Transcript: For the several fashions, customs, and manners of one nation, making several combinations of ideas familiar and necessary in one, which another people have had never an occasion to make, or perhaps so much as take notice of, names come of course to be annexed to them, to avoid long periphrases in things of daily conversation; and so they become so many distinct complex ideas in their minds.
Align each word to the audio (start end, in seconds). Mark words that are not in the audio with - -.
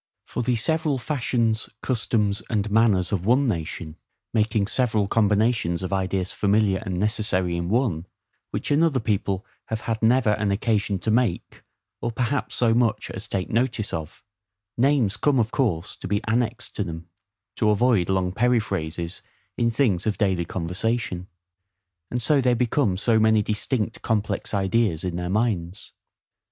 For 0.25 0.41
the 0.41 0.55
several 0.55 0.97
fashions, 0.97 1.69
customs, 1.83 2.41
and 2.49 2.71
manners 2.71 3.11
of 3.11 3.23
one 3.23 3.47
nation, 3.47 3.97
making 4.33 4.65
several 4.65 5.07
combinations 5.07 5.83
of 5.83 5.93
ideas 5.93 6.31
familiar 6.31 6.81
and 6.83 6.99
necessary 6.99 7.55
in 7.55 7.69
one, 7.69 8.07
which 8.49 8.71
another 8.71 8.99
people 8.99 9.45
have 9.65 9.81
had 9.81 10.01
never 10.01 10.31
an 10.31 10.49
occasion 10.49 10.97
to 10.97 11.11
make, 11.11 11.61
or 12.01 12.11
perhaps 12.11 12.55
so 12.55 12.73
much 12.73 13.11
as 13.11 13.27
take 13.27 13.51
notice 13.51 13.93
of, 13.93 14.23
names 14.75 15.17
come 15.17 15.37
of 15.37 15.51
course 15.51 15.95
to 15.97 16.07
be 16.07 16.19
annexed 16.27 16.75
to 16.77 16.83
them, 16.83 17.07
to 17.57 17.69
avoid 17.69 18.09
long 18.09 18.31
periphrases 18.31 19.21
in 19.55 19.69
things 19.69 20.07
of 20.07 20.17
daily 20.17 20.45
conversation; 20.45 21.27
and 22.09 22.23
so 22.23 22.41
they 22.41 22.55
become 22.55 22.97
so 22.97 23.19
many 23.19 23.43
distinct 23.43 24.01
complex 24.01 24.51
ideas 24.51 25.03
in 25.03 25.15
their 25.15 25.29
minds. 25.29 25.93